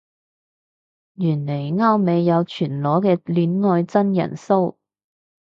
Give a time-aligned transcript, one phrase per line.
[1.13, 4.73] 原來歐美有全裸嘅戀愛真人騷